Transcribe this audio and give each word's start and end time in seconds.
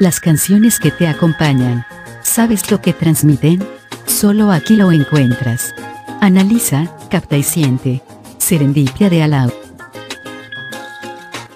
Las 0.00 0.18
canciones 0.18 0.80
que 0.80 0.90
te 0.90 1.06
acompañan. 1.06 1.84
¿Sabes 2.22 2.70
lo 2.70 2.80
que 2.80 2.94
transmiten? 2.94 3.62
Solo 4.06 4.50
aquí 4.50 4.74
lo 4.74 4.92
encuentras. 4.92 5.74
Analiza, 6.22 6.86
capta 7.10 7.36
y 7.36 7.42
siente. 7.42 8.00
Serendipia 8.38 9.10
de 9.10 9.22
Alau. 9.22 9.52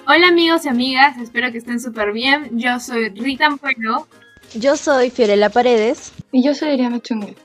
Hola 0.07 0.27
amigos 0.27 0.63
y 0.65 0.69
amigas, 0.69 1.17
espero 1.17 1.51
que 1.51 1.57
estén 1.57 1.79
súper 1.79 2.13
bien. 2.13 2.49
Yo 2.51 2.79
soy 2.79 3.09
Rita 3.09 3.47
Ampuero. 3.47 4.07
Yo 4.53 4.77
soy 4.77 5.09
Fiorella 5.09 5.49
Paredes. 5.49 6.13
Y 6.31 6.43
yo 6.43 6.53
soy 6.53 6.69
Adriana 6.69 6.99
Chungue. 6.99 7.35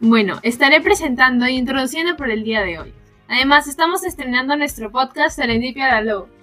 Bueno, 0.00 0.40
estaré 0.42 0.80
presentando 0.80 1.44
e 1.44 1.52
introduciendo 1.52 2.16
por 2.16 2.28
el 2.28 2.42
día 2.42 2.62
de 2.62 2.80
hoy. 2.80 2.92
Además, 3.28 3.68
estamos 3.68 4.04
estrenando 4.04 4.56
nuestro 4.56 4.90
podcast 4.90 5.36
Serendipia 5.36 5.84
de 5.84 5.92
Alau. 5.92 6.33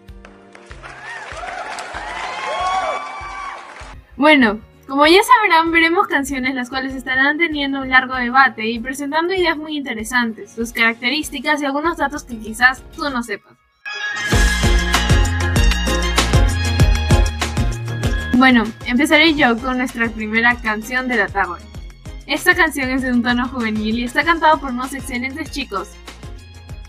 Bueno, 4.20 4.60
como 4.86 5.04
ya 5.06 5.20
sabrán, 5.22 5.72
veremos 5.72 6.06
canciones 6.06 6.54
las 6.54 6.68
cuales 6.68 6.95
estarán 6.95 7.38
teniendo 7.38 7.80
un 7.80 7.90
largo 7.90 8.14
debate 8.14 8.66
y 8.66 8.78
presentando 8.78 9.34
ideas 9.34 9.56
muy 9.56 9.76
interesantes, 9.76 10.52
sus 10.52 10.72
características 10.72 11.60
y 11.60 11.64
algunos 11.64 11.96
datos 11.96 12.22
que 12.24 12.38
quizás 12.38 12.82
tú 12.95 13.10
no 13.10 13.22
sepas. 13.22 13.54
Bueno, 18.34 18.64
empezaré 18.84 19.34
yo 19.34 19.58
con 19.58 19.78
nuestra 19.78 20.08
primera 20.08 20.56
canción 20.56 21.08
de 21.08 21.16
la 21.16 21.26
tarde. 21.26 21.60
Esta 22.26 22.54
canción 22.54 22.90
es 22.90 23.02
de 23.02 23.10
un 23.10 23.22
tono 23.22 23.48
juvenil 23.48 23.98
y 23.98 24.04
está 24.04 24.24
cantado 24.24 24.60
por 24.60 24.70
unos 24.70 24.92
excelentes 24.95 25.50
chicos 25.50 25.88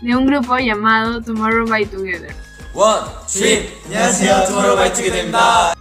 de 0.02 0.14
un 0.14 0.26
grupo 0.26 0.58
llamado 0.58 1.22
Tomorrow 1.22 1.66
by 1.66 1.86
Together. 1.86 2.34
One, 2.74 3.06
two, 3.32 3.66
안녕하세요. 3.86 4.46
Tomorrow 4.46 4.76
by 4.76 4.92
Together입니다. 4.92 5.71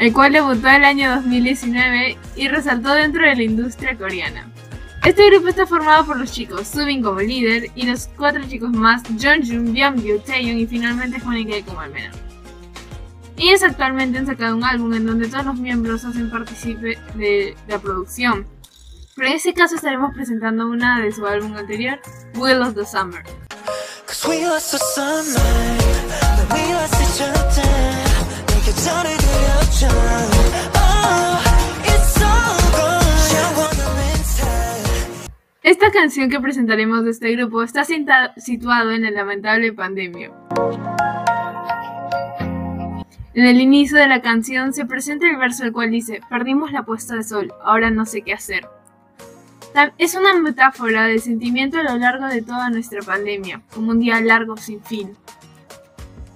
el 0.00 0.14
cual 0.14 0.32
debutó 0.32 0.66
el 0.66 0.82
año 0.82 1.14
2019 1.16 2.16
y 2.34 2.48
resaltó 2.48 2.94
dentro 2.94 3.22
de 3.22 3.36
la 3.36 3.42
industria 3.42 3.96
coreana. 3.98 4.50
Este 5.04 5.28
grupo 5.28 5.48
está 5.48 5.66
formado 5.66 6.06
por 6.06 6.16
los 6.16 6.32
chicos 6.32 6.68
Subin 6.68 7.02
como 7.02 7.20
líder 7.20 7.70
y 7.74 7.84
los 7.84 8.08
cuatro 8.16 8.42
chicos 8.48 8.70
más 8.70 9.02
Jeonjun, 9.18 9.74
Byungyu, 9.74 10.20
Taeyong 10.20 10.58
y 10.58 10.66
finalmente 10.66 11.20
Honey 11.22 11.62
como 11.64 11.82
el 11.82 11.90
menor. 11.90 12.12
Ellos 13.36 13.62
actualmente 13.62 14.18
han 14.18 14.26
sacado 14.26 14.56
un 14.56 14.64
álbum 14.64 14.94
en 14.94 15.04
donde 15.04 15.28
todos 15.28 15.44
los 15.44 15.58
miembros 15.58 16.02
hacen 16.06 16.30
partícipe 16.30 16.98
de 17.14 17.54
la 17.68 17.78
producción. 17.78 18.46
Pero 19.16 19.28
en 19.28 19.34
este 19.34 19.52
caso 19.52 19.74
estaremos 19.74 20.14
presentando 20.14 20.66
una 20.66 21.00
de 21.02 21.12
su 21.12 21.26
álbum 21.26 21.54
anterior, 21.58 22.00
Will 22.36 22.62
of 22.62 22.74
the 22.74 22.86
Summer. 22.86 23.22
Esta 35.62 35.90
canción 35.92 36.28
que 36.28 36.40
presentaremos 36.40 37.04
de 37.04 37.10
este 37.10 37.36
grupo 37.36 37.62
está 37.62 37.84
situado 38.36 38.90
en 38.90 39.02
la 39.02 39.10
lamentable 39.10 39.72
pandemia. 39.72 40.30
En 43.32 43.46
el 43.46 43.60
inicio 43.60 43.96
de 43.96 44.08
la 44.08 44.20
canción 44.20 44.72
se 44.74 44.84
presenta 44.84 45.30
el 45.30 45.36
verso 45.36 45.64
el 45.64 45.72
cual 45.72 45.90
dice, 45.90 46.20
perdimos 46.28 46.72
la 46.72 46.84
puesta 46.84 47.14
de 47.14 47.22
sol, 47.22 47.52
ahora 47.62 47.90
no 47.90 48.04
sé 48.04 48.22
qué 48.22 48.32
hacer. 48.34 48.68
Es 49.96 50.14
una 50.14 50.34
metáfora 50.34 51.06
de 51.06 51.18
sentimiento 51.18 51.78
a 51.78 51.84
lo 51.84 51.96
largo 51.96 52.26
de 52.26 52.42
toda 52.42 52.68
nuestra 52.70 53.00
pandemia, 53.00 53.62
como 53.72 53.92
un 53.92 54.00
día 54.00 54.20
largo 54.20 54.56
sin 54.56 54.82
fin. 54.82 55.16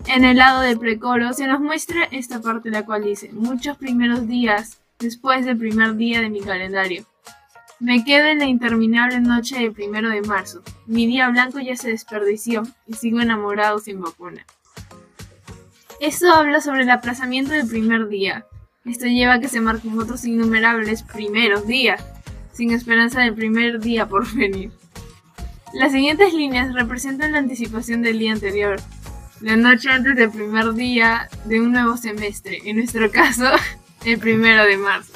En 0.06 0.24
el 0.24 0.36
lado 0.36 0.60
del 0.60 0.78
precoro 0.78 1.32
se 1.32 1.46
nos 1.46 1.60
muestra 1.60 2.04
esta 2.10 2.40
parte 2.40 2.70
la 2.70 2.84
cual 2.84 3.04
dice, 3.04 3.30
muchos 3.32 3.78
primeros 3.78 4.28
días 4.28 4.78
después 4.98 5.44
del 5.44 5.56
primer 5.56 5.96
día 5.96 6.20
de 6.20 6.28
mi 6.28 6.40
calendario. 6.40 7.04
Me 7.80 8.04
quedo 8.04 8.26
en 8.26 8.38
la 8.38 8.44
interminable 8.44 9.20
noche 9.20 9.58
del 9.58 9.72
primero 9.72 10.10
de 10.10 10.22
marzo. 10.22 10.62
Mi 10.86 11.06
día 11.06 11.28
blanco 11.30 11.58
ya 11.58 11.76
se 11.76 11.90
desperdició 11.90 12.62
y 12.86 12.94
sigo 12.94 13.20
enamorado 13.20 13.78
sin 13.78 14.00
vacuna. 14.00 14.44
Esto 16.00 16.32
habla 16.32 16.60
sobre 16.60 16.82
el 16.82 16.90
aplazamiento 16.90 17.52
del 17.52 17.66
primer 17.66 18.08
día. 18.08 18.46
Esto 18.84 19.06
lleva 19.06 19.34
a 19.34 19.40
que 19.40 19.48
se 19.48 19.60
marquen 19.60 19.98
otros 19.98 20.24
innumerables 20.24 21.02
primeros 21.02 21.66
días, 21.66 22.04
sin 22.52 22.72
esperanza 22.72 23.22
del 23.22 23.34
primer 23.34 23.80
día 23.80 24.06
por 24.06 24.30
venir. 24.34 24.70
Las 25.72 25.92
siguientes 25.92 26.34
líneas 26.34 26.72
representan 26.72 27.32
la 27.32 27.38
anticipación 27.38 28.02
del 28.02 28.18
día 28.18 28.32
anterior, 28.32 28.80
la 29.44 29.56
noche 29.56 29.90
antes 29.90 30.16
del 30.16 30.30
primer 30.30 30.72
día 30.72 31.28
de 31.44 31.60
un 31.60 31.72
nuevo 31.72 31.98
semestre, 31.98 32.62
en 32.64 32.76
nuestro 32.76 33.10
caso, 33.10 33.44
el 34.06 34.18
primero 34.18 34.64
de 34.64 34.78
marzo. 34.78 35.12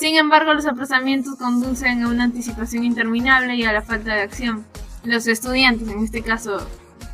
Sin 0.00 0.16
embargo, 0.16 0.54
los 0.54 0.64
aplazamientos 0.64 1.36
conducen 1.36 2.02
a 2.02 2.08
una 2.08 2.24
anticipación 2.24 2.84
interminable 2.84 3.54
y 3.54 3.64
a 3.64 3.72
la 3.74 3.82
falta 3.82 4.14
de 4.14 4.22
acción. 4.22 4.64
Los 5.04 5.26
estudiantes, 5.26 5.88
en 5.88 6.04
este 6.04 6.22
caso 6.22 6.66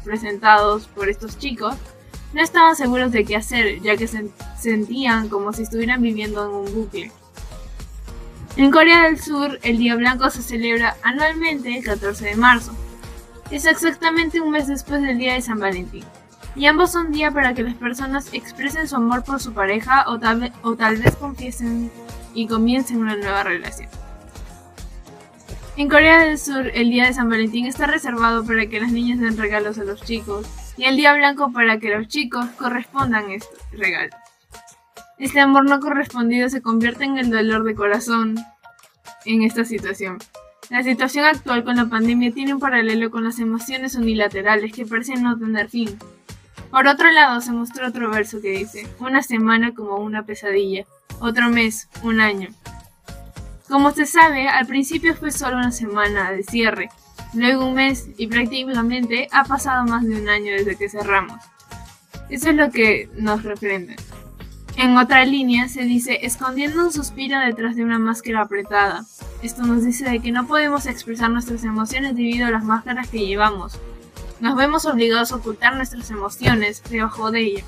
presentados 0.05 0.87
por 0.87 1.09
estos 1.09 1.37
chicos, 1.41 1.75
no 2.33 2.41
estaban 2.41 2.77
seguros 2.77 3.11
de 3.11 3.25
qué 3.25 3.35
hacer, 3.35 3.81
ya 3.81 3.97
que 3.97 4.07
se 4.07 4.31
sentían 4.57 5.29
como 5.29 5.53
si 5.53 5.63
estuvieran 5.63 6.01
viviendo 6.01 6.45
en 6.45 6.55
un 6.55 6.75
bucle. 6.77 7.11
En 8.57 8.71
Corea 8.71 9.03
del 9.03 9.21
Sur, 9.21 9.59
el 9.63 9.79
Día 9.79 9.97
Blanco 9.97 10.31
se 10.31 10.43
celebra 10.43 10.97
anualmente 11.03 11.77
el 11.77 11.85
14 11.85 12.25
de 12.25 12.37
marzo, 12.37 12.73
es 13.53 13.67
exactamente 13.67 14.41
un 14.41 14.51
mes 14.51 14.67
después 14.67 15.03
del 15.03 15.19
día 15.19 15.35
de 15.35 15.43
San 15.43 15.59
Valentín. 15.59 16.05
Y 16.57 16.67
ambos 16.67 16.91
son 16.91 17.13
días 17.13 17.33
para 17.33 17.55
que 17.55 17.63
las 17.63 17.75
personas 17.75 18.33
expresen 18.33 18.89
su 18.89 18.97
amor 18.97 19.25
por 19.25 19.41
su 19.41 19.53
pareja 19.53 20.05
o 20.09 20.19
tal, 20.19 20.53
o 20.63 20.75
tal 20.75 20.97
vez 20.97 21.15
confiesen 21.17 21.91
y 22.35 22.47
comiencen 22.47 22.99
una 22.99 23.17
nueva 23.17 23.43
relación. 23.43 23.89
En 25.77 25.89
Corea 25.89 26.25
del 26.25 26.39
Sur, 26.39 26.71
el 26.75 26.91
día 26.91 27.07
de 27.07 27.15
San 27.15 27.29
Valentín 27.29 27.67
está 27.67 27.87
reservado 27.87 28.45
para 28.45 28.67
que 28.67 28.81
las 28.81 28.93
niñas 28.93 29.21
den 29.21 29.37
regalos 29.37 29.79
a 29.79 29.85
los 29.85 30.03
chicos 30.03 30.47
y 30.77 30.85
el 30.85 30.97
día 30.97 31.15
blanco 31.15 31.53
para 31.53 31.79
que 31.79 31.95
los 31.95 32.09
chicos 32.09 32.47
correspondan 32.59 33.31
estos 33.31 33.59
regalos. 33.73 34.15
Este 35.19 35.41
amor 35.41 35.65
no 35.65 35.81
correspondido 35.81 36.49
se 36.49 36.63
convierte 36.63 37.05
en 37.05 37.19
el 37.19 37.31
dolor 37.31 37.65
de 37.65 37.75
corazón 37.75 38.37
en 39.25 39.43
esta 39.43 39.65
situación. 39.65 40.19
La 40.73 40.83
situación 40.83 41.27
actual 41.27 41.65
con 41.65 41.77
la 41.77 41.85
pandemia 41.85 42.33
tiene 42.33 42.55
un 42.55 42.59
paralelo 42.59 43.11
con 43.11 43.25
las 43.25 43.39
emociones 43.39 43.95
unilaterales 43.95 44.73
que 44.73 44.87
parecen 44.87 45.23
no 45.23 45.39
tener 45.39 45.69
fin. 45.69 45.99
Por 46.71 46.87
otro 46.87 47.11
lado, 47.11 47.43
se 47.43 47.53
mostró 47.53 47.89
otro 47.89 48.09
verso 48.09 48.41
que 48.41 48.53
dice, 48.53 48.89
una 48.99 49.23
semana 49.23 49.75
como 49.75 49.97
una 49.97 50.25
pesadilla, 50.25 50.87
otro 51.21 51.51
mes, 51.51 51.91
un 52.03 52.23
año. 52.23 52.49
Como 53.69 53.91
se 53.91 54.07
sabe, 54.07 54.49
al 54.49 54.67
principio 54.67 55.15
fue 55.15 55.31
solo 55.31 55.59
una 55.59 55.73
semana 55.73 56.33
de 56.33 56.43
cierre, 56.43 56.89
luego 57.35 57.67
un 57.67 57.75
mes 57.75 58.09
y 58.17 58.27
prácticamente 58.29 59.29
ha 59.31 59.45
pasado 59.45 59.85
más 59.85 60.09
de 60.09 60.19
un 60.19 60.31
año 60.31 60.53
desde 60.53 60.77
que 60.77 60.89
cerramos. 60.89 61.39
Eso 62.31 62.49
es 62.49 62.57
lo 62.57 62.71
que 62.71 63.11
nos 63.19 63.43
reprende. 63.43 63.97
En 64.79 64.97
otra 64.97 65.27
línea 65.27 65.69
se 65.69 65.83
dice 65.83 66.21
escondiendo 66.23 66.83
un 66.83 66.93
suspiro 66.93 67.39
detrás 67.41 67.77
de 67.77 67.85
una 67.85 67.99
máscara 67.99 68.41
apretada. 68.41 69.05
Esto 69.43 69.63
nos 69.63 69.85
dice 69.85 70.09
de 70.09 70.21
que 70.21 70.31
no 70.31 70.47
podemos 70.47 70.87
expresar 70.87 71.29
nuestras 71.29 71.65
emociones 71.65 72.15
debido 72.15 72.47
a 72.47 72.51
las 72.51 72.63
máscaras 72.63 73.09
que 73.09 73.27
llevamos. 73.27 73.79
Nos 74.41 74.57
vemos 74.57 74.87
obligados 74.87 75.33
a 75.33 75.37
ocultar 75.37 75.77
nuestras 75.77 76.11
emociones 76.11 76.83
debajo 76.89 77.31
de 77.33 77.41
ella. 77.41 77.65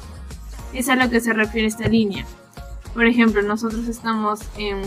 Es 0.73 0.89
a 0.89 0.97
lo 0.97 1.11
que 1.11 1.21
se 1.21 1.33
refiere 1.33 1.67
esta 1.67 1.89
línea. 1.89 2.25
Por 2.95 3.07
ejemplo, 3.07 3.43
nosotros 3.43 3.89
estamos 3.89 4.41
en 4.57 4.83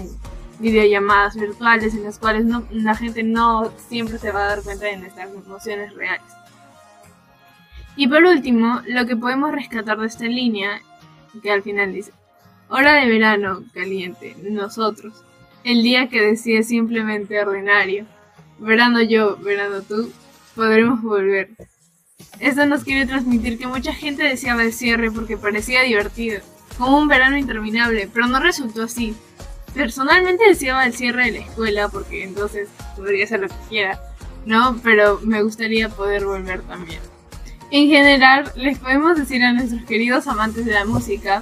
videollamadas 0.60 1.36
virtuales 1.36 1.94
en 1.94 2.06
las 2.06 2.20
cuales 2.20 2.46
la 2.72 2.96
gente 2.96 3.22
no 3.22 3.72
siempre 3.90 4.18
se 4.18 4.32
va 4.32 4.46
a 4.46 4.48
dar 4.50 4.64
cuenta 4.64 4.86
de 4.86 4.98
nuestras 4.98 5.30
emociones 5.30 5.94
reales. 5.94 6.32
Y 7.98 8.08
por 8.08 8.24
último, 8.24 8.82
lo 8.88 9.06
que 9.06 9.18
podemos 9.18 9.52
rescatar 9.52 9.98
de 9.98 10.08
esta 10.08 10.26
línea 10.26 10.82
que 11.42 11.52
al 11.52 11.64
final 11.64 11.94
dice, 11.94 12.14
hora 12.70 12.94
de 12.94 13.08
verano, 13.08 13.64
caliente, 13.74 14.36
nosotros, 14.42 15.24
el 15.68 15.84
día 15.84 16.08
que 16.08 16.22
decide 16.22 16.64
simplemente 16.64 17.42
ordinario, 17.42 18.06
verano 18.58 19.02
yo, 19.02 19.36
verano 19.36 19.82
tú, 19.82 20.14
podremos 20.56 21.02
volver. 21.02 21.50
Esto 22.40 22.66
nos 22.66 22.86
quiere 22.86 23.06
transmitir 23.06 23.58
que 23.58 23.68
mucha 23.68 23.94
gente 23.94 24.24
deseaba 24.24 24.64
el 24.64 24.72
cierre 24.72 25.12
porque 25.12 25.36
parecía 25.36 25.82
divertido, 25.82 26.40
como 26.78 26.98
un 26.98 27.10
verano 27.10 27.36
interminable, 27.36 28.10
pero 28.14 28.28
no 28.28 28.40
resultó 28.40 28.84
así. 28.84 29.14
Personalmente 29.74 30.48
deseaba 30.48 30.86
el 30.86 30.94
cierre 30.94 31.26
de 31.26 31.32
la 31.32 31.46
escuela 31.46 31.90
porque 31.90 32.24
entonces 32.24 32.70
podría 32.96 33.26
hacer 33.26 33.42
lo 33.42 33.50
que 33.50 33.68
quiera, 33.68 34.02
¿no? 34.46 34.80
Pero 34.82 35.20
me 35.22 35.44
gustaría 35.44 35.90
poder 35.90 36.24
volver 36.24 36.62
también. 36.62 37.02
En 37.72 37.90
general, 37.90 38.50
les 38.56 38.80
podemos 38.80 39.18
decir 39.18 39.44
a 39.44 39.52
nuestros 39.52 39.84
queridos 39.84 40.28
amantes 40.28 40.64
de 40.64 40.72
la 40.72 40.86
música 40.86 41.42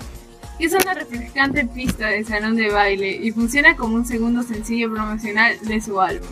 es 0.60 0.74
una 0.74 0.94
refrescante 0.94 1.66
pista 1.66 2.08
de 2.08 2.24
salón 2.24 2.56
de 2.56 2.70
baile 2.70 3.12
y 3.12 3.32
funciona 3.32 3.76
como 3.76 3.96
un 3.96 4.06
segundo 4.06 4.44
sencillo 4.44 4.92
promocional 4.92 5.58
de 5.62 5.82
su 5.82 6.00
álbum. 6.00 6.30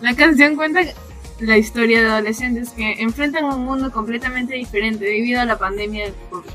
La 0.00 0.14
canción 0.14 0.56
cuenta 0.56 0.80
la 1.40 1.58
historia 1.58 2.00
de 2.00 2.08
adolescentes 2.08 2.70
que 2.70 3.02
enfrentan 3.02 3.44
un 3.44 3.64
mundo 3.64 3.92
completamente 3.92 4.54
diferente 4.54 5.04
debido 5.04 5.40
a 5.40 5.44
la 5.44 5.58
pandemia 5.58 6.04
del 6.04 6.14
COVID. 6.30 6.50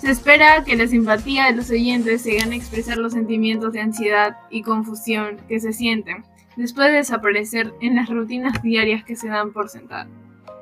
Se 0.00 0.10
espera 0.10 0.62
que 0.62 0.76
la 0.76 0.86
simpatía 0.86 1.46
de 1.46 1.56
los 1.56 1.70
oyentes 1.70 2.22
se 2.22 2.34
gane 2.34 2.54
a 2.54 2.58
expresar 2.58 2.98
los 2.98 3.14
sentimientos 3.14 3.72
de 3.72 3.80
ansiedad 3.80 4.36
y 4.50 4.62
confusión 4.62 5.38
que 5.48 5.58
se 5.58 5.72
sienten 5.72 6.24
después 6.56 6.88
de 6.88 6.98
desaparecer 6.98 7.72
en 7.80 7.96
las 7.96 8.08
rutinas 8.08 8.62
diarias 8.62 9.04
que 9.04 9.16
se 9.16 9.28
dan 9.28 9.52
por 9.52 9.68
sentado. 9.68 10.08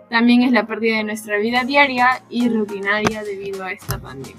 También 0.09 0.43
es 0.43 0.53
la 0.53 0.67
pérdida 0.67 0.99
de 0.99 1.05
nuestra 1.05 1.39
vida 1.39 1.65
diaria 1.65 2.23
y 2.31 2.49
rutinaria 2.49 3.25
debido 3.25 3.65
a 3.65 3.73
esta 3.73 3.99
pandemia. 3.99 4.37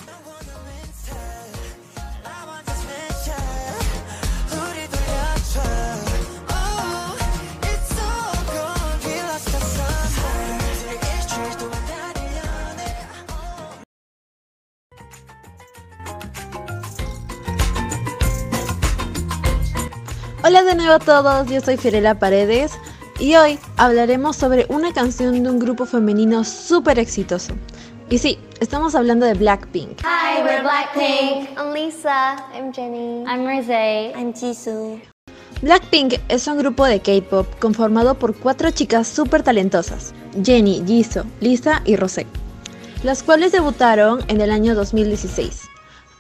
Hola 20.47 20.63
de 20.63 20.75
nuevo 20.75 20.93
a 20.93 20.99
todos, 20.99 21.49
yo 21.49 21.59
soy 21.59 21.75
Fiorella 21.75 22.19
Paredes 22.19 22.71
y 23.19 23.35
hoy 23.35 23.59
hablaremos 23.75 24.37
sobre 24.37 24.65
una 24.69 24.93
canción 24.93 25.43
de 25.43 25.49
un 25.49 25.59
grupo 25.59 25.85
femenino 25.85 26.45
súper 26.45 26.99
exitoso. 26.99 27.51
Y 28.09 28.17
sí, 28.19 28.39
estamos 28.61 28.95
hablando 28.95 29.25
de 29.25 29.33
Blackpink. 29.33 29.99
Hi, 30.03 30.41
we're 30.41 30.61
Blackpink. 30.61 31.49
I'm 31.57 31.73
Lisa. 31.73 32.37
I'm 32.55 32.71
Jenny. 32.71 33.25
I'm 33.27 33.45
Rosé. 33.45 34.13
I'm 34.17 34.33
Jisoo. 34.33 35.01
Blackpink 35.61 36.13
es 36.29 36.47
un 36.47 36.57
grupo 36.57 36.85
de 36.85 37.01
K-pop 37.01 37.45
conformado 37.59 38.17
por 38.17 38.33
cuatro 38.33 38.71
chicas 38.71 39.05
súper 39.09 39.43
talentosas: 39.43 40.13
Jenny, 40.45 40.81
Jisoo, 40.87 41.25
Lisa 41.41 41.81
y 41.83 41.97
Rosé, 41.97 42.25
las 43.03 43.21
cuales 43.21 43.51
debutaron 43.51 44.23
en 44.29 44.39
el 44.39 44.51
año 44.51 44.75
2016. 44.75 45.63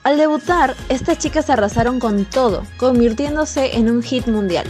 Al 0.07 0.15
debutar, 0.15 0.73
estas 0.87 1.17
chicas 1.17 1.49
arrasaron 1.49 1.99
con 1.99 2.23
todo, 2.23 2.63
convirtiéndose 2.77 3.75
en 3.75 3.91
un 3.91 4.01
hit 4.01 4.25
mundial, 4.27 4.65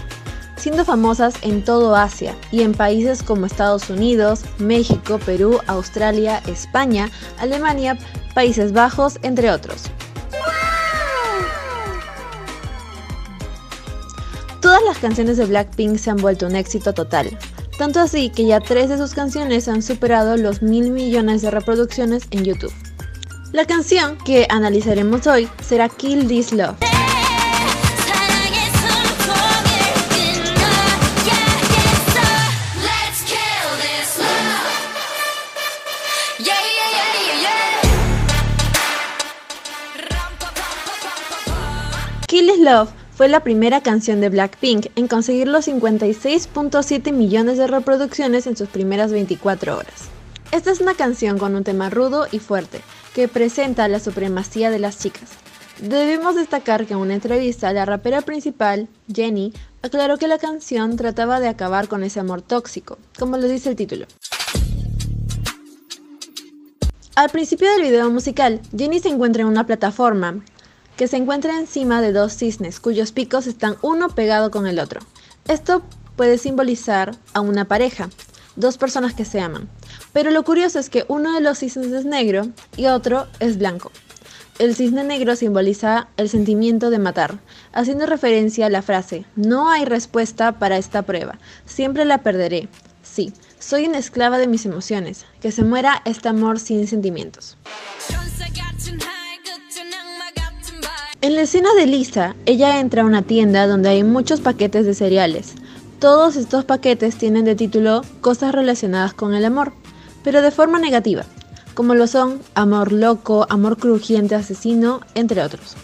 siendo 0.55 0.83
famosas 0.83 1.35
en 1.43 1.63
todo 1.63 1.95
Asia 1.95 2.35
y 2.51 2.63
en 2.63 2.73
países 2.73 3.21
como 3.21 3.45
Estados 3.45 3.87
Unidos, 3.91 4.41
México, 4.57 5.19
Perú, 5.23 5.59
Australia, 5.67 6.41
España, 6.47 7.11
Alemania, 7.37 7.99
Países 8.33 8.73
Bajos, 8.73 9.19
entre 9.21 9.51
otros. 9.51 9.83
Todas 14.59 14.81
las 14.87 14.97
canciones 14.97 15.37
de 15.37 15.45
Blackpink 15.45 15.99
se 15.99 16.09
han 16.09 16.17
vuelto 16.17 16.47
un 16.47 16.55
éxito 16.55 16.93
total, 16.93 17.37
tanto 17.77 17.99
así 17.99 18.31
que 18.31 18.47
ya 18.47 18.59
tres 18.59 18.89
de 18.89 18.97
sus 18.97 19.13
canciones 19.13 19.67
han 19.67 19.83
superado 19.83 20.35
los 20.35 20.63
mil 20.63 20.89
millones 20.89 21.43
de 21.43 21.51
reproducciones 21.51 22.23
en 22.31 22.43
YouTube. 22.43 22.73
La 23.53 23.65
canción 23.65 24.17
que 24.17 24.45
analizaremos 24.49 25.25
hoy 25.25 25.47
será 25.63 25.87
Kill 25.87 26.27
This 26.27 26.51
Love. 26.51 26.75
Kill 42.27 42.47
This 42.47 42.59
Love 42.59 42.89
fue 43.15 43.29
la 43.29 43.39
primera 43.39 43.81
canción 43.81 44.19
de 44.19 44.27
Blackpink 44.27 44.87
en 44.97 45.07
conseguir 45.07 45.47
los 45.47 45.67
56.7 45.69 47.13
millones 47.13 47.57
de 47.57 47.67
reproducciones 47.67 48.45
en 48.45 48.57
sus 48.57 48.67
primeras 48.67 49.13
24 49.13 49.77
horas. 49.77 50.16
Esta 50.51 50.71
es 50.71 50.79
una 50.79 50.95
canción 50.95 51.37
con 51.37 51.55
un 51.55 51.65
tema 51.65 51.89
rudo 51.89 52.25
y 52.31 52.39
fuerte, 52.39 52.81
que 53.13 53.27
presenta 53.27 53.87
la 53.89 53.99
supremacía 53.99 54.71
de 54.71 54.79
las 54.79 54.97
chicas. 54.97 55.31
Debemos 55.81 56.35
destacar 56.35 56.85
que 56.85 56.93
en 56.93 56.99
una 56.99 57.15
entrevista 57.15 57.73
la 57.73 57.85
rapera 57.85 58.21
principal, 58.21 58.87
Jenny, 59.13 59.53
aclaró 59.81 60.17
que 60.17 60.29
la 60.29 60.37
canción 60.37 60.95
trataba 60.95 61.41
de 61.41 61.49
acabar 61.49 61.89
con 61.89 62.03
ese 62.03 62.21
amor 62.21 62.41
tóxico, 62.41 62.97
como 63.19 63.35
lo 63.37 63.47
dice 63.47 63.69
el 63.69 63.75
título. 63.75 64.05
Al 67.15 67.29
principio 67.29 67.69
del 67.71 67.81
video 67.81 68.09
musical, 68.09 68.61
Jenny 68.75 69.01
se 69.01 69.09
encuentra 69.09 69.41
en 69.41 69.49
una 69.49 69.65
plataforma 69.65 70.39
que 70.95 71.07
se 71.07 71.17
encuentra 71.17 71.59
encima 71.59 72.01
de 72.01 72.13
dos 72.13 72.33
cisnes 72.33 72.79
cuyos 72.79 73.11
picos 73.11 73.47
están 73.47 73.75
uno 73.81 74.09
pegado 74.09 74.49
con 74.49 74.65
el 74.65 74.79
otro. 74.79 75.01
Esto 75.47 75.83
puede 76.15 76.37
simbolizar 76.37 77.15
a 77.33 77.41
una 77.41 77.65
pareja, 77.65 78.09
dos 78.57 78.77
personas 78.77 79.13
que 79.13 79.23
se 79.23 79.39
aman. 79.39 79.69
Pero 80.11 80.31
lo 80.31 80.43
curioso 80.43 80.79
es 80.79 80.89
que 80.89 81.05
uno 81.07 81.33
de 81.33 81.39
los 81.41 81.59
cisnes 81.59 81.93
es 81.93 82.03
negro 82.03 82.49
y 82.75 82.87
otro 82.87 83.27
es 83.39 83.57
blanco. 83.57 83.91
El 84.59 84.75
cisne 84.75 85.03
negro 85.03 85.35
simboliza 85.35 86.07
el 86.17 86.29
sentimiento 86.29 86.89
de 86.89 86.97
matar, 86.97 87.37
haciendo 87.73 88.07
referencia 88.07 88.65
a 88.65 88.69
la 88.69 88.81
frase, 88.81 89.23
no 89.35 89.69
hay 89.69 89.85
respuesta 89.85 90.53
para 90.53 90.77
esta 90.77 91.03
prueba, 91.03 91.37
siempre 91.65 92.05
la 92.05 92.23
perderé. 92.23 92.67
Sí, 93.03 93.31
soy 93.59 93.85
una 93.85 93.99
esclava 93.99 94.39
de 94.39 94.47
mis 94.47 94.65
emociones, 94.65 95.25
que 95.41 95.51
se 95.51 95.63
muera 95.63 96.01
este 96.05 96.29
amor 96.29 96.59
sin 96.59 96.87
sentimientos. 96.87 97.55
En 101.21 101.35
la 101.35 101.41
escena 101.41 101.73
de 101.75 101.85
Lisa, 101.85 102.35
ella 102.45 102.79
entra 102.79 103.01
a 103.01 103.05
una 103.05 103.21
tienda 103.21 103.67
donde 103.67 103.89
hay 103.89 104.03
muchos 104.03 104.39
paquetes 104.39 104.85
de 104.85 104.93
cereales. 104.93 105.53
Todos 105.99 106.35
estos 106.35 106.63
paquetes 106.63 107.17
tienen 107.17 107.45
de 107.45 107.55
título 107.55 108.03
cosas 108.21 108.51
relacionadas 108.51 109.15
con 109.15 109.33
el 109.33 109.43
amor, 109.43 109.73
pero 110.23 110.43
de 110.43 110.51
forma 110.51 110.77
negativa, 110.77 111.23
como 111.73 111.95
lo 111.95 112.05
son 112.05 112.39
amor 112.53 112.91
loco, 112.91 113.47
amor 113.49 113.77
crujiente 113.77 114.35
asesino, 114.35 115.01
entre 115.15 115.41
otros. 115.41 115.75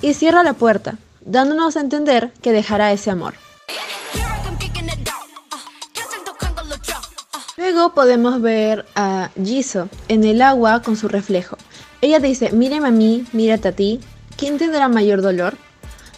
Y 0.00 0.14
cierra 0.14 0.42
la 0.42 0.54
puerta, 0.54 0.96
dándonos 1.26 1.76
a 1.76 1.80
entender 1.80 2.32
que 2.40 2.52
dejará 2.52 2.90
ese 2.92 3.10
amor. 3.10 3.34
Luego 7.58 7.92
podemos 7.92 8.40
ver 8.40 8.86
a 8.94 9.28
Jisoo 9.42 9.88
en 10.08 10.24
el 10.24 10.40
agua 10.40 10.80
con 10.80 10.96
su 10.96 11.06
reflejo. 11.06 11.58
Ella 12.00 12.18
dice, 12.18 12.50
míreme 12.52 12.88
a 12.88 12.90
mí, 12.90 13.26
mírate 13.32 13.68
a 13.68 13.72
ti, 13.72 14.00
¿quién 14.38 14.56
tendrá 14.56 14.88
mayor 14.88 15.20
dolor? 15.20 15.56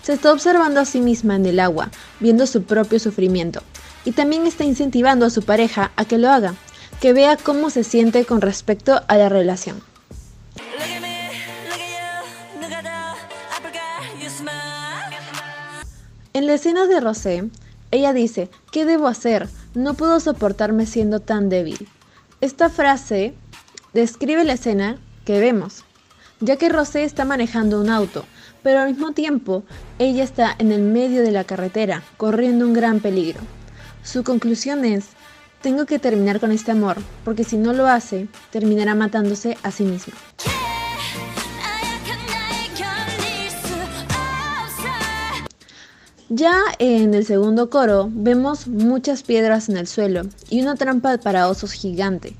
Se 0.06 0.12
está 0.12 0.32
observando 0.32 0.78
a 0.78 0.84
sí 0.84 1.00
misma 1.00 1.34
en 1.34 1.46
el 1.46 1.58
agua, 1.58 1.90
viendo 2.20 2.46
su 2.46 2.62
propio 2.62 3.00
sufrimiento, 3.00 3.64
y 4.04 4.12
también 4.12 4.46
está 4.46 4.62
incentivando 4.62 5.26
a 5.26 5.30
su 5.30 5.42
pareja 5.42 5.90
a 5.96 6.04
que 6.04 6.16
lo 6.16 6.30
haga, 6.30 6.54
que 7.00 7.12
vea 7.12 7.36
cómo 7.36 7.70
se 7.70 7.82
siente 7.82 8.24
con 8.24 8.40
respecto 8.40 9.02
a 9.08 9.16
la 9.16 9.28
relación. 9.28 9.82
En 16.34 16.46
la 16.46 16.54
escena 16.54 16.86
de 16.86 17.00
Rosé, 17.00 17.50
ella 17.90 18.12
dice, 18.12 18.48
¿qué 18.70 18.84
debo 18.84 19.08
hacer? 19.08 19.48
No 19.74 19.94
puedo 19.94 20.20
soportarme 20.20 20.86
siendo 20.86 21.18
tan 21.18 21.48
débil. 21.48 21.88
Esta 22.40 22.70
frase 22.70 23.34
describe 23.92 24.44
la 24.44 24.52
escena 24.52 25.00
que 25.24 25.40
vemos, 25.40 25.82
ya 26.38 26.54
que 26.54 26.68
Rosé 26.68 27.02
está 27.02 27.24
manejando 27.24 27.80
un 27.80 27.90
auto 27.90 28.24
pero 28.66 28.80
al 28.80 28.88
mismo 28.88 29.12
tiempo 29.12 29.62
ella 30.00 30.24
está 30.24 30.56
en 30.58 30.72
el 30.72 30.82
medio 30.82 31.22
de 31.22 31.30
la 31.30 31.44
carretera, 31.44 32.02
corriendo 32.16 32.66
un 32.66 32.72
gran 32.72 32.98
peligro. 32.98 33.38
Su 34.02 34.24
conclusión 34.24 34.84
es, 34.84 35.10
tengo 35.62 35.86
que 35.86 36.00
terminar 36.00 36.40
con 36.40 36.50
este 36.50 36.72
amor, 36.72 36.96
porque 37.24 37.44
si 37.44 37.58
no 37.58 37.72
lo 37.72 37.86
hace, 37.86 38.26
terminará 38.50 38.96
matándose 38.96 39.56
a 39.62 39.70
sí 39.70 39.84
misma. 39.84 40.14
Ya 46.28 46.60
en 46.80 47.14
el 47.14 47.24
segundo 47.24 47.70
coro 47.70 48.08
vemos 48.10 48.66
muchas 48.66 49.22
piedras 49.22 49.68
en 49.68 49.76
el 49.76 49.86
suelo 49.86 50.22
y 50.50 50.60
una 50.60 50.74
trampa 50.74 51.18
para 51.18 51.46
osos 51.48 51.70
gigante. 51.70 52.34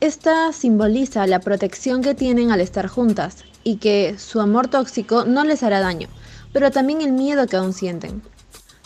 Esta 0.00 0.50
simboliza 0.54 1.26
la 1.26 1.40
protección 1.40 2.00
que 2.00 2.14
tienen 2.14 2.52
al 2.52 2.62
estar 2.62 2.86
juntas 2.86 3.44
y 3.68 3.76
que 3.76 4.14
su 4.18 4.40
amor 4.40 4.68
tóxico 4.68 5.26
no 5.26 5.44
les 5.44 5.62
hará 5.62 5.80
daño, 5.80 6.08
pero 6.54 6.70
también 6.70 7.02
el 7.02 7.12
miedo 7.12 7.46
que 7.46 7.56
aún 7.56 7.74
sienten. 7.74 8.22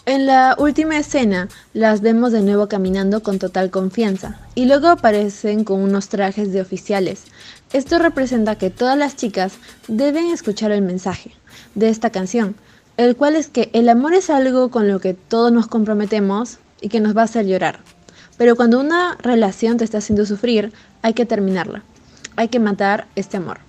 En 0.06 0.26
la 0.26 0.56
última 0.58 0.98
escena 0.98 1.48
las 1.72 2.00
vemos 2.00 2.32
de 2.32 2.42
nuevo 2.42 2.66
caminando 2.66 3.22
con 3.22 3.38
total 3.38 3.70
confianza 3.70 4.40
y 4.56 4.64
luego 4.64 4.88
aparecen 4.88 5.62
con 5.62 5.80
unos 5.80 6.08
trajes 6.08 6.52
de 6.52 6.60
oficiales. 6.60 7.26
Esto 7.72 8.00
representa 8.00 8.58
que 8.58 8.70
todas 8.70 8.98
las 8.98 9.14
chicas 9.14 9.52
deben 9.86 10.32
escuchar 10.32 10.72
el 10.72 10.82
mensaje 10.82 11.30
de 11.76 11.88
esta 11.88 12.10
canción, 12.10 12.56
el 12.96 13.14
cual 13.14 13.36
es 13.36 13.46
que 13.46 13.70
el 13.74 13.88
amor 13.88 14.14
es 14.14 14.30
algo 14.30 14.72
con 14.72 14.88
lo 14.88 14.98
que 14.98 15.14
todos 15.14 15.52
nos 15.52 15.68
comprometemos 15.68 16.58
y 16.80 16.88
que 16.88 16.98
nos 16.98 17.16
va 17.16 17.20
a 17.20 17.26
hacer 17.26 17.46
llorar. 17.46 17.78
Pero 18.36 18.56
cuando 18.56 18.80
una 18.80 19.16
relación 19.22 19.76
te 19.76 19.84
está 19.84 19.98
haciendo 19.98 20.26
sufrir, 20.26 20.72
hay 21.02 21.14
que 21.14 21.24
terminarla. 21.24 21.84
Hay 22.34 22.48
que 22.48 22.58
matar 22.58 23.06
este 23.14 23.36
amor. 23.36 23.60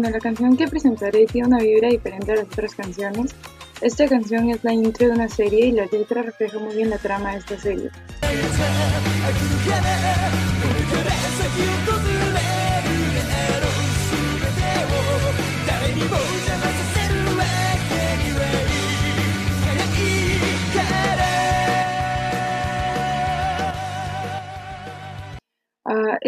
Bueno, 0.00 0.16
la 0.16 0.20
canción 0.22 0.56
que 0.56 0.66
presentaré 0.66 1.26
tiene 1.26 1.48
una 1.48 1.58
vibra 1.58 1.90
diferente 1.90 2.32
a 2.32 2.36
las 2.36 2.46
otras 2.46 2.74
canciones. 2.74 3.34
Esta 3.82 4.08
canción 4.08 4.48
es 4.48 4.64
la 4.64 4.72
intro 4.72 5.08
de 5.08 5.12
una 5.12 5.28
serie 5.28 5.66
y 5.66 5.72
la 5.72 5.84
letra 5.84 6.22
refleja 6.22 6.58
muy 6.58 6.74
bien 6.74 6.88
la 6.88 6.96
trama 6.96 7.32
de 7.32 7.38
esta 7.40 7.60
serie. 7.60 7.90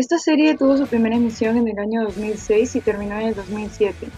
Esta 0.02 0.18
serie 0.18 0.56
tuvo 0.56 0.76
su 0.76 0.88
primera 0.88 1.14
emisión 1.14 1.56
en 1.56 1.68
el 1.68 1.78
año 1.78 2.02
2006 2.02 2.74
y 2.74 2.80
terminó 2.80 3.20
en 3.20 3.28
el 3.28 3.34
2007, 3.36 4.08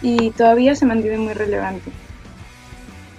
y 0.00 0.30
todavía 0.30 0.74
se 0.74 0.86
mantiene 0.86 1.18
muy 1.18 1.34
relevante. 1.34 1.90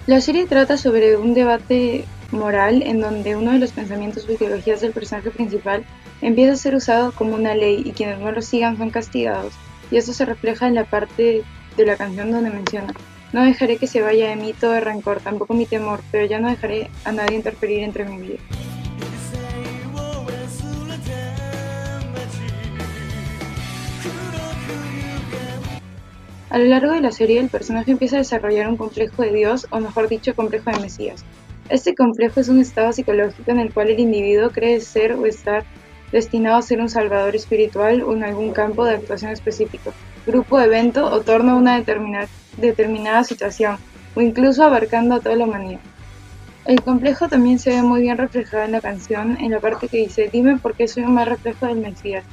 La 0.08 0.20
serie 0.20 0.46
trata 0.46 0.76
sobre 0.76 1.16
un 1.16 1.34
debate 1.34 2.04
moral 2.32 2.82
en 2.82 3.00
donde 3.00 3.36
uno 3.36 3.52
de 3.52 3.60
los 3.60 3.70
pensamientos 3.70 4.28
o 4.28 4.32
ideologías 4.32 4.80
del 4.80 4.90
personaje 4.90 5.30
principal 5.30 5.84
empieza 6.20 6.54
a 6.54 6.56
ser 6.56 6.74
usado 6.74 7.12
como 7.12 7.36
una 7.36 7.54
ley 7.54 7.80
y 7.84 7.92
quienes 7.92 8.18
no 8.18 8.32
lo 8.32 8.42
sigan 8.42 8.76
son 8.76 8.90
castigados, 8.90 9.52
y 9.92 9.96
eso 9.96 10.12
se 10.12 10.24
refleja 10.24 10.66
en 10.66 10.74
la 10.74 10.86
parte 10.86 11.44
de 11.76 11.86
la 11.86 11.96
canción 11.96 12.32
donde 12.32 12.50
menciona, 12.50 12.92
no 13.32 13.44
dejaré 13.44 13.76
que 13.76 13.86
se 13.86 14.02
vaya 14.02 14.30
de 14.30 14.34
mí 14.34 14.52
todo 14.52 14.74
el 14.74 14.82
rencor, 14.82 15.20
tampoco 15.20 15.54
mi 15.54 15.64
temor, 15.64 16.00
pero 16.10 16.26
ya 16.26 16.40
no 16.40 16.48
dejaré 16.48 16.90
a 17.04 17.12
nadie 17.12 17.36
interferir 17.36 17.84
entre 17.84 18.04
mi 18.04 18.18
vida. 18.20 18.40
A 26.50 26.58
lo 26.58 26.64
largo 26.64 26.92
de 26.92 27.00
la 27.00 27.12
serie, 27.12 27.38
el 27.38 27.48
personaje 27.48 27.92
empieza 27.92 28.16
a 28.16 28.18
desarrollar 28.18 28.68
un 28.68 28.76
complejo 28.76 29.22
de 29.22 29.32
Dios, 29.32 29.68
o 29.70 29.78
mejor 29.78 30.08
dicho, 30.08 30.34
complejo 30.34 30.72
de 30.72 30.80
Mesías. 30.80 31.24
Este 31.68 31.94
complejo 31.94 32.40
es 32.40 32.48
un 32.48 32.58
estado 32.58 32.92
psicológico 32.92 33.52
en 33.52 33.60
el 33.60 33.72
cual 33.72 33.88
el 33.90 34.00
individuo 34.00 34.50
cree 34.50 34.80
ser 34.80 35.12
o 35.12 35.26
estar 35.26 35.62
destinado 36.10 36.56
a 36.56 36.62
ser 36.62 36.80
un 36.80 36.88
salvador 36.88 37.36
espiritual 37.36 38.02
o 38.02 38.14
en 38.14 38.24
algún 38.24 38.52
campo 38.52 38.84
de 38.84 38.96
actuación 38.96 39.30
específico, 39.30 39.92
grupo, 40.26 40.58
evento 40.58 41.06
o 41.06 41.20
torno 41.20 41.52
a 41.52 41.54
una 41.54 41.76
determinada, 42.56 43.22
situación, 43.22 43.76
o 44.16 44.20
incluso 44.20 44.64
abarcando 44.64 45.14
a 45.14 45.20
toda 45.20 45.36
la 45.36 45.44
humanidad. 45.44 45.78
El 46.64 46.82
complejo 46.82 47.28
también 47.28 47.60
se 47.60 47.70
ve 47.70 47.82
muy 47.82 48.00
bien 48.00 48.18
reflejado 48.18 48.64
en 48.64 48.72
la 48.72 48.80
canción, 48.80 49.38
en 49.40 49.52
la 49.52 49.60
parte 49.60 49.86
que 49.86 49.98
dice, 49.98 50.28
dime 50.32 50.58
por 50.58 50.74
qué 50.74 50.88
soy 50.88 51.04
un 51.04 51.14
mal 51.14 51.26
reflejo 51.26 51.66
del 51.66 51.78
Mesías, 51.78 52.24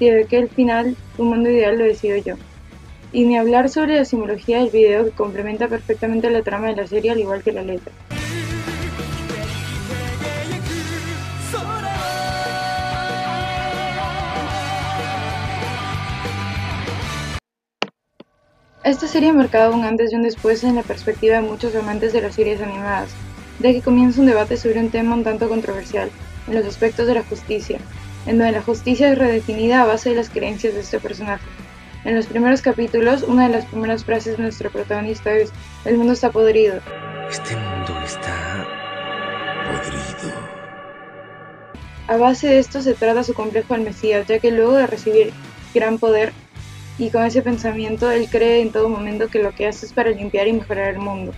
y 0.00 0.10
de 0.10 0.24
que 0.24 0.38
al 0.38 0.48
final 0.48 0.96
tu 1.16 1.22
mundo 1.22 1.48
ideal 1.48 1.78
lo 1.78 1.84
decido 1.84 2.16
yo. 2.16 2.34
Y 3.12 3.24
ni 3.24 3.36
hablar 3.36 3.68
sobre 3.68 3.96
la 3.96 4.04
simbología 4.06 4.58
del 4.58 4.70
video 4.70 5.04
que 5.04 5.10
complementa 5.10 5.68
perfectamente 5.68 6.30
la 6.30 6.42
trama 6.42 6.68
de 6.68 6.76
la 6.76 6.86
serie 6.86 7.10
al 7.10 7.20
igual 7.20 7.42
que 7.42 7.52
la 7.52 7.62
letra. 7.62 7.92
Esta 18.84 19.06
serie 19.06 19.28
ha 19.28 19.32
marcado 19.32 19.74
un 19.74 19.84
antes 19.84 20.12
y 20.12 20.16
un 20.16 20.22
después 20.22 20.64
en 20.64 20.74
la 20.74 20.82
perspectiva 20.82 21.36
de 21.36 21.42
muchos 21.42 21.74
amantes 21.76 22.12
de 22.12 22.20
las 22.20 22.34
series 22.34 22.60
animadas, 22.60 23.10
de 23.60 23.74
que 23.74 23.80
comienza 23.80 24.20
un 24.20 24.26
debate 24.26 24.56
sobre 24.56 24.80
un 24.80 24.90
tema 24.90 25.14
un 25.14 25.22
tanto 25.22 25.48
controversial, 25.48 26.10
en 26.48 26.54
los 26.54 26.66
aspectos 26.66 27.06
de 27.06 27.14
la 27.14 27.22
justicia, 27.22 27.78
en 28.26 28.38
donde 28.38 28.52
la 28.52 28.62
justicia 28.62 29.12
es 29.12 29.18
redefinida 29.18 29.82
a 29.82 29.86
base 29.86 30.10
de 30.10 30.16
las 30.16 30.30
creencias 30.30 30.74
de 30.74 30.80
este 30.80 30.98
personaje, 30.98 31.44
en 32.04 32.16
los 32.16 32.26
primeros 32.26 32.62
capítulos, 32.62 33.22
una 33.22 33.48
de 33.48 33.54
las 33.54 33.64
primeras 33.66 34.04
frases 34.04 34.36
de 34.36 34.42
nuestro 34.42 34.70
protagonista 34.70 35.32
es, 35.32 35.52
el 35.84 35.96
mundo 35.96 36.12
está 36.12 36.30
podrido. 36.30 36.80
Este 37.30 37.56
mundo 37.56 37.94
está 38.04 38.66
podrido. 39.66 40.34
A 42.08 42.16
base 42.16 42.48
de 42.48 42.58
esto 42.58 42.82
se 42.82 42.94
trata 42.94 43.22
su 43.22 43.34
complejo 43.34 43.74
al 43.74 43.82
Mesías, 43.82 44.26
ya 44.26 44.38
que 44.38 44.50
luego 44.50 44.72
de 44.72 44.86
recibir 44.86 45.32
gran 45.74 45.98
poder 45.98 46.32
y 46.98 47.10
con 47.10 47.24
ese 47.24 47.42
pensamiento, 47.42 48.10
él 48.10 48.28
cree 48.30 48.60
en 48.60 48.70
todo 48.70 48.88
momento 48.88 49.28
que 49.28 49.42
lo 49.42 49.52
que 49.52 49.66
hace 49.66 49.86
es 49.86 49.92
para 49.92 50.10
limpiar 50.10 50.46
y 50.46 50.52
mejorar 50.52 50.94
el 50.94 50.98
mundo. 50.98 51.32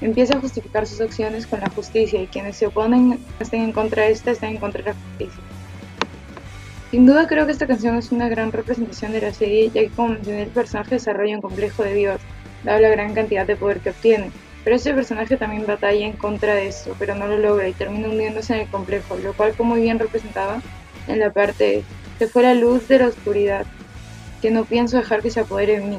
Empieza 0.00 0.36
a 0.36 0.40
justificar 0.40 0.86
sus 0.86 1.00
acciones 1.00 1.46
con 1.46 1.60
la 1.60 1.68
justicia 1.70 2.22
y 2.22 2.26
quienes 2.26 2.56
se 2.56 2.66
oponen 2.66 3.18
estén 3.38 3.62
en 3.62 3.72
contra 3.72 4.04
de 4.04 4.12
esta 4.12 4.30
están 4.30 4.50
en 4.50 4.56
contra 4.58 4.82
de 4.82 4.90
la 4.90 4.96
justicia. 4.96 5.42
Sin 6.90 7.06
duda 7.06 7.28
creo 7.28 7.46
que 7.46 7.52
esta 7.52 7.68
canción 7.68 7.94
es 7.96 8.10
una 8.10 8.28
gran 8.28 8.50
representación 8.50 9.12
de 9.12 9.20
la 9.20 9.32
serie, 9.32 9.70
ya 9.72 9.82
que 9.82 9.90
como 9.90 10.08
mencioné 10.08 10.42
el 10.42 10.48
personaje 10.48 10.96
desarrolla 10.96 11.36
un 11.36 11.40
complejo 11.40 11.84
de 11.84 11.94
Dios, 11.94 12.20
dado 12.64 12.80
la 12.80 12.88
gran 12.88 13.14
cantidad 13.14 13.46
de 13.46 13.54
poder 13.54 13.78
que 13.78 13.90
obtiene. 13.90 14.32
Pero 14.64 14.74
este 14.74 14.92
personaje 14.92 15.36
también 15.36 15.66
batalla 15.66 16.04
en 16.04 16.14
contra 16.14 16.54
de 16.54 16.66
esto, 16.66 16.96
pero 16.98 17.14
no 17.14 17.28
lo 17.28 17.38
logra 17.38 17.68
y 17.68 17.74
termina 17.74 18.08
hundiéndose 18.08 18.54
en 18.54 18.60
el 18.62 18.68
complejo, 18.68 19.16
lo 19.16 19.32
cual 19.34 19.54
muy 19.60 19.82
bien 19.82 20.00
representado 20.00 20.60
en 21.06 21.20
la 21.20 21.32
parte 21.32 21.84
se 22.18 22.26
fue 22.26 22.42
la 22.42 22.54
luz 22.54 22.88
de 22.88 22.98
la 22.98 23.06
oscuridad, 23.06 23.66
que 24.42 24.50
no 24.50 24.64
pienso 24.64 24.96
dejar 24.96 25.22
que 25.22 25.30
se 25.30 25.40
apodere 25.40 25.78
de 25.78 25.86
mí. 25.86 25.98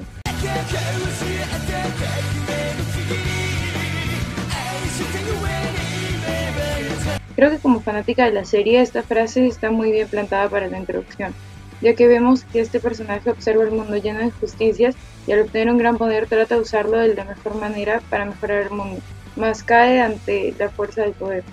Creo 7.35 7.49
que 7.49 7.59
como 7.59 7.81
fanática 7.81 8.25
de 8.25 8.31
la 8.31 8.45
serie 8.45 8.81
esta 8.81 9.03
frase 9.03 9.47
está 9.47 9.71
muy 9.71 9.91
bien 9.91 10.07
plantada 10.07 10.49
para 10.49 10.67
la 10.67 10.77
introducción, 10.77 11.33
ya 11.81 11.95
que 11.95 12.07
vemos 12.07 12.43
que 12.43 12.59
este 12.59 12.79
personaje 12.79 13.29
observa 13.29 13.63
el 13.63 13.71
mundo 13.71 13.95
lleno 13.97 14.19
de 14.19 14.25
injusticias 14.25 14.95
y 15.27 15.31
al 15.31 15.41
obtener 15.41 15.69
un 15.71 15.77
gran 15.77 15.97
poder 15.97 16.27
trata 16.27 16.55
de 16.55 16.61
usarlo 16.61 16.97
de 16.97 17.15
la 17.15 17.25
mejor 17.25 17.55
manera 17.55 18.01
para 18.09 18.25
mejorar 18.25 18.63
el 18.63 18.71
mundo, 18.71 19.01
más 19.35 19.63
cae 19.63 20.01
ante 20.01 20.53
la 20.59 20.69
fuerza 20.69 21.01
del 21.03 21.13
poder. 21.13 21.43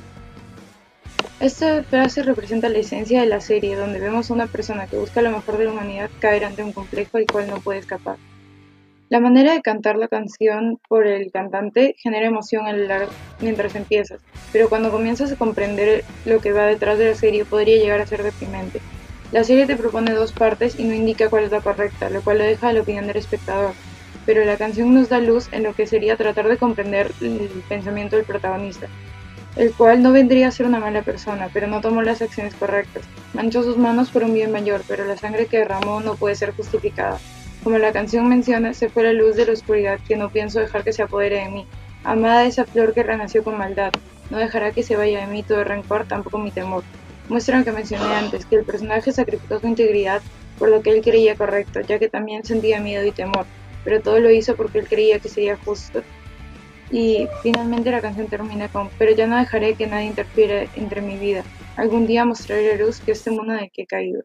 Esta 1.40 1.84
frase 1.84 2.24
representa 2.24 2.68
la 2.68 2.78
esencia 2.78 3.20
de 3.20 3.26
la 3.26 3.40
serie, 3.40 3.76
donde 3.76 4.00
vemos 4.00 4.28
a 4.28 4.34
una 4.34 4.48
persona 4.48 4.88
que 4.88 4.98
busca 4.98 5.22
lo 5.22 5.30
mejor 5.30 5.56
de 5.56 5.66
la 5.66 5.70
humanidad 5.70 6.10
caer 6.18 6.44
ante 6.44 6.64
un 6.64 6.72
complejo 6.72 7.16
del 7.16 7.28
cual 7.28 7.48
no 7.48 7.60
puede 7.60 7.78
escapar. 7.78 8.16
La 9.10 9.20
manera 9.20 9.54
de 9.54 9.62
cantar 9.62 9.96
la 9.96 10.06
canción 10.06 10.78
por 10.86 11.06
el 11.06 11.32
cantante 11.32 11.94
genera 11.96 12.26
emoción 12.26 12.66
mientras 13.40 13.74
empiezas, 13.74 14.20
pero 14.52 14.68
cuando 14.68 14.90
comienzas 14.90 15.32
a 15.32 15.36
comprender 15.36 16.04
lo 16.26 16.40
que 16.40 16.52
va 16.52 16.66
detrás 16.66 16.98
de 16.98 17.06
la 17.06 17.14
serie 17.14 17.46
podría 17.46 17.78
llegar 17.78 18.02
a 18.02 18.06
ser 18.06 18.22
deprimente. 18.22 18.82
La 19.32 19.44
serie 19.44 19.66
te 19.66 19.76
propone 19.76 20.12
dos 20.12 20.32
partes 20.32 20.78
y 20.78 20.84
no 20.84 20.92
indica 20.92 21.30
cuál 21.30 21.44
es 21.44 21.50
la 21.50 21.62
correcta, 21.62 22.10
lo 22.10 22.20
cual 22.20 22.36
lo 22.36 22.44
deja 22.44 22.68
a 22.68 22.72
la 22.74 22.82
opinión 22.82 23.06
del 23.06 23.16
espectador, 23.16 23.72
pero 24.26 24.44
la 24.44 24.58
canción 24.58 24.92
nos 24.92 25.08
da 25.08 25.20
luz 25.20 25.48
en 25.52 25.62
lo 25.62 25.72
que 25.72 25.86
sería 25.86 26.18
tratar 26.18 26.46
de 26.46 26.58
comprender 26.58 27.10
el 27.22 27.48
pensamiento 27.66 28.16
del 28.16 28.26
protagonista, 28.26 28.88
el 29.56 29.72
cual 29.72 30.02
no 30.02 30.12
vendría 30.12 30.48
a 30.48 30.50
ser 30.50 30.66
una 30.66 30.80
mala 30.80 31.00
persona, 31.00 31.48
pero 31.50 31.66
no 31.66 31.80
tomó 31.80 32.02
las 32.02 32.20
acciones 32.20 32.54
correctas. 32.54 33.04
Manchó 33.32 33.62
sus 33.62 33.78
manos 33.78 34.10
por 34.10 34.22
un 34.22 34.34
bien 34.34 34.52
mayor, 34.52 34.82
pero 34.86 35.06
la 35.06 35.16
sangre 35.16 35.46
que 35.46 35.60
derramó 35.60 36.00
no 36.00 36.14
puede 36.16 36.34
ser 36.34 36.52
justificada. 36.52 37.18
Como 37.64 37.78
la 37.78 37.92
canción 37.92 38.28
menciona, 38.28 38.72
se 38.72 38.88
fue 38.88 39.02
la 39.02 39.12
luz 39.12 39.36
de 39.36 39.46
la 39.46 39.52
oscuridad 39.52 39.98
que 40.06 40.16
no 40.16 40.30
pienso 40.30 40.60
dejar 40.60 40.84
que 40.84 40.92
se 40.92 41.02
apodere 41.02 41.42
de 41.42 41.50
mí. 41.50 41.66
Amada 42.04 42.46
esa 42.46 42.64
flor 42.64 42.94
que 42.94 43.02
renació 43.02 43.42
con 43.42 43.58
maldad, 43.58 43.92
no 44.30 44.38
dejará 44.38 44.72
que 44.72 44.82
se 44.82 44.96
vaya 44.96 45.20
de 45.20 45.26
mí 45.26 45.42
todo 45.42 45.64
rencor, 45.64 46.06
tampoco 46.06 46.38
mi 46.38 46.50
temor. 46.50 46.84
Muestran 47.28 47.64
que 47.64 47.72
mencioné 47.72 48.14
antes 48.14 48.46
que 48.46 48.56
el 48.56 48.64
personaje 48.64 49.12
sacrificó 49.12 49.58
su 49.58 49.66
integridad 49.66 50.22
por 50.58 50.70
lo 50.70 50.82
que 50.82 50.90
él 50.90 51.02
creía 51.02 51.34
correcto, 51.34 51.80
ya 51.80 51.98
que 51.98 52.08
también 52.08 52.44
sentía 52.44 52.80
miedo 52.80 53.04
y 53.06 53.12
temor, 53.12 53.46
pero 53.84 54.00
todo 54.00 54.18
lo 54.20 54.30
hizo 54.30 54.56
porque 54.56 54.78
él 54.78 54.88
creía 54.88 55.18
que 55.18 55.28
sería 55.28 55.56
justo. 55.56 56.02
Y 56.90 57.28
finalmente 57.42 57.90
la 57.90 58.00
canción 58.00 58.28
termina 58.28 58.68
con, 58.68 58.88
pero 58.98 59.12
ya 59.12 59.26
no 59.26 59.36
dejaré 59.36 59.74
que 59.74 59.86
nadie 59.86 60.06
interfiera 60.06 60.66
entre 60.74 61.02
mi 61.02 61.18
vida. 61.18 61.44
Algún 61.76 62.06
día 62.06 62.24
mostraré 62.24 62.76
la 62.76 62.84
luz 62.84 63.00
que 63.00 63.12
este 63.12 63.30
mundo 63.30 63.52
en 63.52 63.60
el 63.60 63.70
que 63.70 63.82
he 63.82 63.86
caído. 63.86 64.22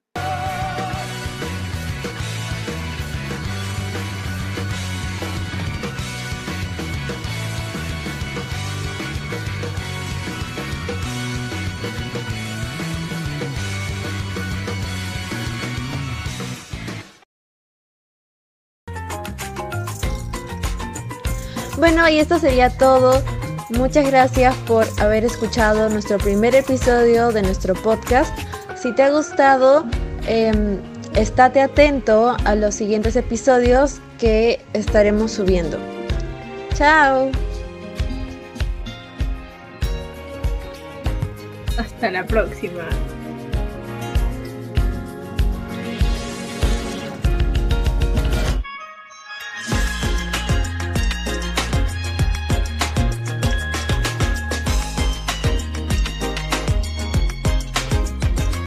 Bueno, 21.84 22.08
y 22.08 22.18
esto 22.18 22.40
sería 22.40 22.70
todo. 22.70 23.22
Muchas 23.72 24.08
gracias 24.08 24.56
por 24.66 24.86
haber 25.02 25.26
escuchado 25.26 25.90
nuestro 25.90 26.18
primer 26.18 26.56
episodio 26.56 27.34
de 27.34 27.42
nuestro 27.42 27.74
podcast. 27.74 28.34
Si 28.82 28.96
te 28.96 29.04
ha 29.04 29.10
gustado, 29.12 29.84
eh, 30.26 30.80
estate 31.14 31.60
atento 31.60 32.38
a 32.46 32.56
los 32.56 32.74
siguientes 32.74 33.18
episodios 33.18 34.00
que 34.18 34.62
estaremos 34.72 35.34
subiendo. 35.34 35.78
Chao. 36.74 37.30
Hasta 41.78 42.12
la 42.12 42.26
próxima. 42.26 42.88